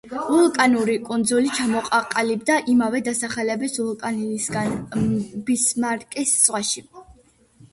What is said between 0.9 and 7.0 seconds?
კუნძული ჩამოყალიბდა იმავე დასახელების ვულკანისაგან, ბისმარკის ზღვაში.